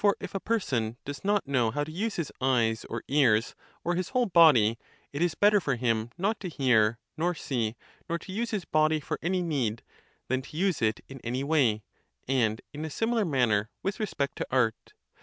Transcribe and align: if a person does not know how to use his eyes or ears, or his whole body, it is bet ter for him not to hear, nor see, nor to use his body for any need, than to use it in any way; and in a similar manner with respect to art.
if 0.19 0.33
a 0.33 0.39
person 0.39 0.97
does 1.05 1.23
not 1.23 1.45
know 1.47 1.69
how 1.69 1.83
to 1.83 1.91
use 1.91 2.15
his 2.15 2.31
eyes 2.41 2.85
or 2.85 3.03
ears, 3.07 3.53
or 3.83 3.93
his 3.93 4.09
whole 4.09 4.25
body, 4.25 4.79
it 5.13 5.21
is 5.21 5.35
bet 5.35 5.53
ter 5.53 5.59
for 5.59 5.75
him 5.75 6.09
not 6.17 6.39
to 6.39 6.47
hear, 6.49 6.97
nor 7.17 7.35
see, 7.35 7.75
nor 8.09 8.17
to 8.17 8.31
use 8.31 8.49
his 8.49 8.65
body 8.65 8.99
for 8.99 9.19
any 9.21 9.43
need, 9.43 9.83
than 10.27 10.41
to 10.41 10.57
use 10.57 10.81
it 10.81 11.01
in 11.07 11.21
any 11.23 11.43
way; 11.43 11.83
and 12.27 12.61
in 12.73 12.83
a 12.83 12.89
similar 12.89 13.23
manner 13.23 13.69
with 13.83 13.99
respect 13.99 14.35
to 14.35 14.47
art. 14.49 14.93